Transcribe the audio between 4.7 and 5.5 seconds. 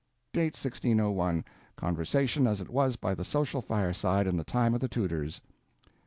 of the Tudors.